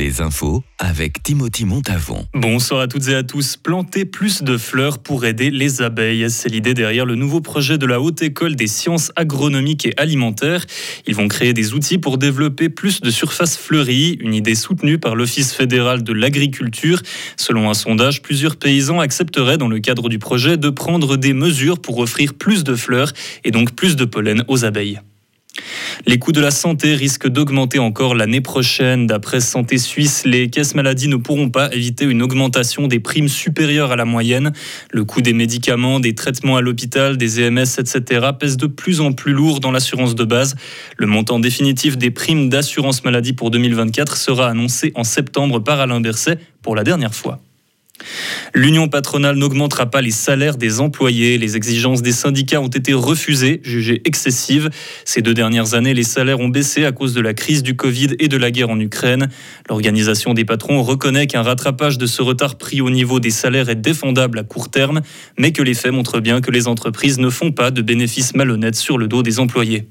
Les 0.00 0.22
infos 0.22 0.64
avec 0.78 1.22
Timothy 1.22 1.66
Montavon. 1.66 2.24
Bonsoir 2.32 2.80
à 2.80 2.88
toutes 2.88 3.08
et 3.08 3.14
à 3.14 3.22
tous. 3.22 3.58
Planter 3.58 4.06
plus 4.06 4.42
de 4.42 4.56
fleurs 4.56 5.00
pour 5.00 5.26
aider 5.26 5.50
les 5.50 5.82
abeilles. 5.82 6.30
C'est 6.30 6.48
l'idée 6.48 6.72
derrière 6.72 7.04
le 7.04 7.16
nouveau 7.16 7.42
projet 7.42 7.76
de 7.76 7.84
la 7.84 8.00
Haute 8.00 8.22
École 8.22 8.56
des 8.56 8.66
sciences 8.66 9.12
agronomiques 9.14 9.84
et 9.84 9.92
alimentaires. 9.98 10.64
Ils 11.06 11.14
vont 11.14 11.28
créer 11.28 11.52
des 11.52 11.74
outils 11.74 11.98
pour 11.98 12.16
développer 12.16 12.70
plus 12.70 13.02
de 13.02 13.10
surfaces 13.10 13.58
fleuries. 13.58 14.16
Une 14.22 14.32
idée 14.32 14.54
soutenue 14.54 14.96
par 14.96 15.16
l'Office 15.16 15.52
fédéral 15.52 16.02
de 16.02 16.14
l'agriculture. 16.14 17.02
Selon 17.36 17.68
un 17.68 17.74
sondage, 17.74 18.22
plusieurs 18.22 18.56
paysans 18.56 19.00
accepteraient 19.00 19.58
dans 19.58 19.68
le 19.68 19.80
cadre 19.80 20.08
du 20.08 20.18
projet 20.18 20.56
de 20.56 20.70
prendre 20.70 21.18
des 21.18 21.34
mesures 21.34 21.78
pour 21.78 21.98
offrir 21.98 22.32
plus 22.32 22.64
de 22.64 22.74
fleurs 22.74 23.12
et 23.44 23.50
donc 23.50 23.72
plus 23.72 23.96
de 23.96 24.06
pollen 24.06 24.44
aux 24.48 24.64
abeilles. 24.64 24.98
Les 26.06 26.18
coûts 26.18 26.32
de 26.32 26.40
la 26.40 26.50
santé 26.50 26.94
risquent 26.94 27.28
d'augmenter 27.28 27.78
encore 27.78 28.14
l'année 28.14 28.40
prochaine. 28.40 29.06
D'après 29.06 29.40
Santé 29.40 29.78
Suisse, 29.78 30.22
les 30.24 30.48
caisses 30.50 30.74
maladies 30.74 31.08
ne 31.08 31.16
pourront 31.16 31.50
pas 31.50 31.72
éviter 31.72 32.04
une 32.04 32.22
augmentation 32.22 32.88
des 32.88 33.00
primes 33.00 33.28
supérieures 33.28 33.92
à 33.92 33.96
la 33.96 34.04
moyenne. 34.04 34.52
Le 34.90 35.04
coût 35.04 35.20
des 35.20 35.32
médicaments, 35.32 36.00
des 36.00 36.14
traitements 36.14 36.56
à 36.56 36.60
l'hôpital, 36.60 37.16
des 37.16 37.40
EMS, 37.40 37.78
etc. 37.78 38.30
pèse 38.38 38.56
de 38.56 38.66
plus 38.66 39.00
en 39.00 39.12
plus 39.12 39.32
lourd 39.32 39.60
dans 39.60 39.72
l'assurance 39.72 40.14
de 40.14 40.24
base. 40.24 40.56
Le 40.96 41.06
montant 41.06 41.38
définitif 41.38 41.98
des 41.98 42.10
primes 42.10 42.48
d'assurance 42.48 43.04
maladie 43.04 43.32
pour 43.32 43.50
2024 43.50 44.16
sera 44.16 44.48
annoncé 44.48 44.92
en 44.94 45.04
septembre 45.04 45.60
par 45.60 45.80
Alain 45.80 46.00
Berset 46.00 46.38
pour 46.62 46.74
la 46.76 46.84
dernière 46.84 47.14
fois. 47.14 47.40
L'union 48.54 48.88
patronale 48.88 49.36
n'augmentera 49.36 49.86
pas 49.86 50.00
les 50.00 50.10
salaires 50.10 50.56
des 50.56 50.80
employés. 50.80 51.38
Les 51.38 51.56
exigences 51.56 52.02
des 52.02 52.12
syndicats 52.12 52.60
ont 52.60 52.68
été 52.68 52.92
refusées, 52.92 53.60
jugées 53.64 54.02
excessives. 54.04 54.70
Ces 55.04 55.22
deux 55.22 55.34
dernières 55.34 55.74
années, 55.74 55.94
les 55.94 56.02
salaires 56.02 56.40
ont 56.40 56.48
baissé 56.48 56.84
à 56.84 56.92
cause 56.92 57.14
de 57.14 57.20
la 57.20 57.34
crise 57.34 57.62
du 57.62 57.76
Covid 57.76 58.08
et 58.18 58.28
de 58.28 58.36
la 58.36 58.50
guerre 58.50 58.70
en 58.70 58.80
Ukraine. 58.80 59.28
L'organisation 59.68 60.34
des 60.34 60.44
patrons 60.44 60.82
reconnaît 60.82 61.26
qu'un 61.26 61.42
rattrapage 61.42 61.98
de 61.98 62.06
ce 62.06 62.22
retard 62.22 62.58
pris 62.58 62.80
au 62.80 62.90
niveau 62.90 63.20
des 63.20 63.30
salaires 63.30 63.68
est 63.68 63.80
défendable 63.80 64.38
à 64.38 64.44
court 64.44 64.70
terme, 64.70 65.00
mais 65.38 65.52
que 65.52 65.62
les 65.62 65.74
faits 65.74 65.92
montrent 65.92 66.20
bien 66.20 66.40
que 66.40 66.50
les 66.50 66.68
entreprises 66.68 67.18
ne 67.18 67.30
font 67.30 67.52
pas 67.52 67.70
de 67.70 67.82
bénéfices 67.82 68.34
malhonnêtes 68.34 68.76
sur 68.76 68.98
le 68.98 69.08
dos 69.08 69.22
des 69.22 69.38
employés. 69.38 69.88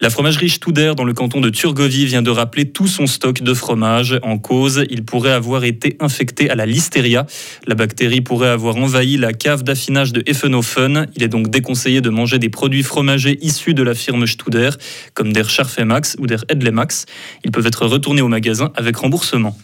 La 0.00 0.10
fromagerie 0.10 0.50
Studer 0.50 0.94
dans 0.96 1.04
le 1.04 1.12
canton 1.12 1.40
de 1.40 1.50
Turgovie 1.50 2.04
vient 2.04 2.20
de 2.20 2.30
rappeler 2.30 2.68
tout 2.68 2.88
son 2.88 3.06
stock 3.06 3.42
de 3.42 3.54
fromage. 3.54 4.18
En 4.22 4.38
cause, 4.38 4.84
il 4.90 5.04
pourrait 5.04 5.32
avoir 5.32 5.62
été 5.62 5.96
infecté 6.00 6.50
à 6.50 6.56
la 6.56 6.66
listeria. 6.66 7.26
La 7.66 7.76
bactérie 7.76 8.20
pourrait 8.20 8.48
avoir 8.48 8.76
envahi 8.76 9.16
la 9.16 9.32
cave 9.32 9.62
d'affinage 9.62 10.12
de 10.12 10.22
Effenhofen. 10.26 11.06
Il 11.14 11.22
est 11.22 11.28
donc 11.28 11.48
déconseillé 11.48 12.00
de 12.00 12.10
manger 12.10 12.40
des 12.40 12.48
produits 12.48 12.82
fromagers 12.82 13.38
issus 13.40 13.72
de 13.72 13.84
la 13.84 13.94
firme 13.94 14.26
Studer, 14.26 14.70
comme 15.14 15.32
der 15.32 15.48
Scharfemax 15.48 16.16
ou 16.18 16.26
der 16.26 16.44
Edlemax. 16.48 17.06
Ils 17.44 17.52
peuvent 17.52 17.66
être 17.66 17.86
retournés 17.86 18.22
au 18.22 18.28
magasin 18.28 18.72
avec 18.74 18.96
remboursement. 18.96 19.56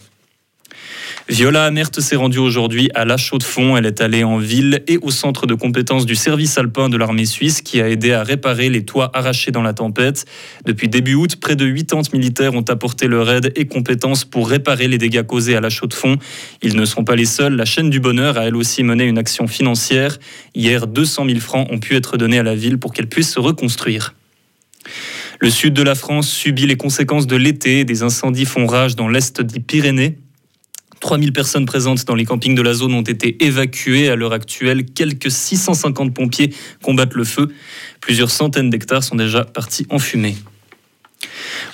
Viola 1.31 1.63
Amert 1.63 1.91
s'est 1.97 2.17
rendue 2.17 2.39
aujourd'hui 2.39 2.89
à 2.93 3.05
La 3.05 3.15
Chaux-de-Fonds. 3.15 3.77
Elle 3.77 3.85
est 3.85 4.01
allée 4.01 4.25
en 4.25 4.37
ville 4.37 4.83
et 4.87 4.97
au 4.97 5.11
centre 5.11 5.47
de 5.47 5.53
compétences 5.53 6.05
du 6.05 6.13
service 6.13 6.57
alpin 6.57 6.89
de 6.89 6.97
l'armée 6.97 7.23
suisse 7.23 7.61
qui 7.61 7.79
a 7.79 7.87
aidé 7.87 8.11
à 8.11 8.21
réparer 8.21 8.69
les 8.69 8.83
toits 8.83 9.09
arrachés 9.13 9.51
dans 9.51 9.61
la 9.61 9.71
tempête. 9.71 10.25
Depuis 10.65 10.89
début 10.89 11.13
août, 11.13 11.37
près 11.37 11.55
de 11.55 11.71
80 11.71 12.09
militaires 12.11 12.53
ont 12.53 12.65
apporté 12.67 13.07
leur 13.07 13.31
aide 13.31 13.53
et 13.55 13.65
compétences 13.65 14.25
pour 14.25 14.49
réparer 14.49 14.89
les 14.89 14.97
dégâts 14.97 15.23
causés 15.23 15.55
à 15.55 15.61
La 15.61 15.69
Chaux-de-Fonds. 15.69 16.17
Ils 16.61 16.75
ne 16.75 16.83
sont 16.83 17.05
pas 17.05 17.15
les 17.15 17.23
seuls. 17.23 17.55
La 17.55 17.63
chaîne 17.63 17.89
du 17.89 18.01
bonheur 18.01 18.37
a 18.37 18.47
elle 18.47 18.57
aussi 18.57 18.83
mené 18.83 19.05
une 19.05 19.17
action 19.17 19.47
financière. 19.47 20.17
Hier, 20.53 20.85
200 20.85 21.27
000 21.27 21.39
francs 21.39 21.65
ont 21.71 21.79
pu 21.79 21.95
être 21.95 22.17
donnés 22.17 22.39
à 22.39 22.43
la 22.43 22.55
ville 22.55 22.77
pour 22.77 22.91
qu'elle 22.91 23.07
puisse 23.07 23.31
se 23.31 23.39
reconstruire. 23.39 24.15
Le 25.39 25.49
sud 25.49 25.73
de 25.73 25.81
la 25.81 25.95
France 25.95 26.29
subit 26.29 26.67
les 26.67 26.75
conséquences 26.75 27.25
de 27.25 27.37
l'été. 27.37 27.85
Des 27.85 28.03
incendies 28.03 28.43
font 28.43 28.67
rage 28.67 28.97
dans 28.97 29.07
l'est 29.07 29.39
des 29.39 29.61
Pyrénées. 29.61 30.17
3000 31.01 31.33
personnes 31.33 31.65
présentes 31.65 32.05
dans 32.05 32.15
les 32.15 32.25
campings 32.25 32.55
de 32.55 32.61
la 32.61 32.73
zone 32.73 32.93
ont 32.93 33.01
été 33.01 33.43
évacuées. 33.43 34.09
À 34.09 34.15
l'heure 34.15 34.33
actuelle, 34.33 34.85
quelques 34.85 35.29
650 35.29 36.13
pompiers 36.13 36.53
combattent 36.81 37.15
le 37.15 37.25
feu. 37.25 37.49
Plusieurs 37.99 38.31
centaines 38.31 38.69
d'hectares 38.69 39.03
sont 39.03 39.15
déjà 39.15 39.43
partis 39.43 39.85
en 39.89 39.99
fumée. 39.99 40.35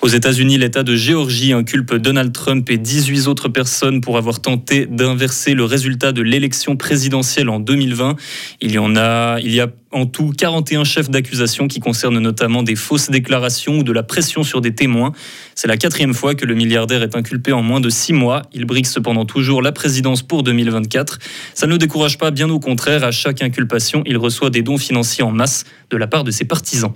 Aux 0.02 0.08
États-Unis, 0.08 0.58
l'État 0.58 0.84
de 0.84 0.96
Géorgie 0.96 1.54
inculpe 1.54 1.96
Donald 1.96 2.32
Trump 2.32 2.70
et 2.70 2.78
18 2.78 3.28
autres 3.28 3.50
personnes 3.50 4.02
pour 4.02 4.18
avoir 4.18 4.40
tenté 4.40 4.86
d'inverser 4.86 5.54
le 5.54 5.66
résultat 5.66 6.12
de 6.12 6.22
l'élection 6.22 6.76
présidentielle 6.76 7.50
en 7.50 7.60
2020. 7.60 8.16
Il 8.62 8.72
y 8.72 8.78
en 8.78 8.96
a, 8.96 9.40
il 9.40 9.54
y 9.54 9.60
a 9.60 9.68
en 9.92 10.06
tout 10.06 10.34
41 10.38 10.84
chefs 10.84 11.10
d'accusation 11.10 11.68
qui 11.68 11.80
concernent 11.80 12.20
notamment 12.20 12.64
des 12.64 12.76
fausses 12.76 13.10
déclarations 13.10 13.80
ou 13.80 13.84
de 13.84 13.92
la 13.92 14.04
pression 14.04 14.44
sur 14.44 14.62
des 14.62 14.76
témoins. 14.76 15.12
C'est 15.56 15.68
la 15.68 15.78
quatrième 15.78 16.14
fois 16.14 16.36
que 16.36 16.46
le 16.46 16.56
milliardaire 16.56 17.04
est 17.04 17.16
inculpé 17.16 17.52
en 17.54 17.64
moins 17.64 17.80
de 17.80 17.90
six 17.90 18.14
mois. 18.14 18.44
Il 18.54 18.66
brigue 18.66 18.86
cependant 18.86 19.26
toujours 19.26 19.62
la 19.62 19.72
présidence 19.72 20.22
pour 20.22 20.44
2024. 20.44 21.20
Ça 21.54 21.66
ne 21.66 21.72
le 21.72 21.78
décourage 21.78 22.18
pas, 22.18 22.32
bien 22.32 22.50
au 22.50 22.60
contraire. 22.60 23.04
À 23.04 23.12
chaque 23.12 23.42
inculpation, 23.42 24.04
il 24.06 24.18
reçoit 24.18 24.50
des 24.50 24.62
dons 24.62 24.78
financiers 24.78 25.24
en 25.24 25.32
masse 25.32 25.64
de 25.90 25.98
la 25.98 26.08
part 26.08 26.24
de 26.24 26.32
ses 26.32 26.46
partisans. 26.46 26.94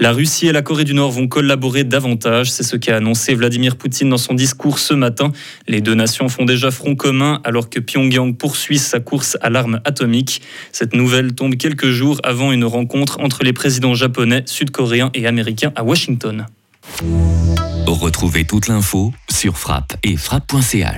La 0.00 0.12
Russie 0.12 0.46
et 0.46 0.52
la 0.52 0.62
Corée 0.62 0.84
du 0.84 0.94
Nord 0.94 1.10
vont 1.10 1.26
collaborer 1.26 1.82
davantage. 1.82 2.52
C'est 2.52 2.62
ce 2.62 2.76
qu'a 2.76 2.96
annoncé 2.96 3.34
Vladimir 3.34 3.74
Poutine 3.74 4.08
dans 4.08 4.16
son 4.16 4.34
discours 4.34 4.78
ce 4.78 4.94
matin. 4.94 5.32
Les 5.66 5.80
deux 5.80 5.94
nations 5.94 6.28
font 6.28 6.44
déjà 6.44 6.70
front 6.70 6.94
commun 6.94 7.40
alors 7.42 7.68
que 7.68 7.80
Pyongyang 7.80 8.36
poursuit 8.36 8.78
sa 8.78 9.00
course 9.00 9.36
à 9.40 9.50
l'arme 9.50 9.80
atomique. 9.84 10.40
Cette 10.70 10.94
nouvelle 10.94 11.34
tombe 11.34 11.56
quelques 11.56 11.90
jours 11.90 12.20
avant 12.22 12.52
une 12.52 12.64
rencontre 12.64 13.18
entre 13.18 13.42
les 13.42 13.52
présidents 13.52 13.94
japonais, 13.94 14.44
sud-coréens 14.46 15.10
et 15.14 15.26
américains 15.26 15.72
à 15.74 15.82
Washington. 15.82 16.46
Retrouvez 17.86 18.44
toute 18.44 18.68
l'info 18.68 19.12
sur 19.28 19.58
frappe 19.58 19.96
et 20.04 20.16
frappe.ch. 20.16 20.94